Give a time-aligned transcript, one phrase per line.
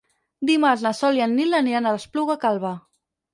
[0.49, 2.73] Dimarts na Sol i en Nil aniran a l'Espluga Calba.